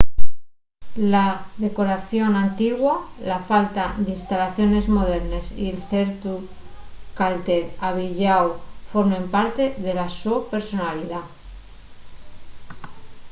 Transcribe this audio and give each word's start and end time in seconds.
la 1.13 1.25
decoración 1.65 2.31
antigua 2.45 2.95
la 3.31 3.39
falta 3.49 3.83
d'instalaciones 4.05 4.85
modernes 4.97 5.45
y 5.65 5.67
ciertu 5.89 6.33
calter 7.19 7.63
avieyáu 7.89 8.47
formen 8.91 9.25
parte 9.35 9.63
de 9.85 9.91
la 9.99 10.07
so 10.21 10.35
personalidá 10.53 11.21